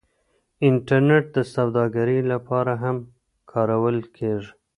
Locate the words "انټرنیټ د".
0.69-1.37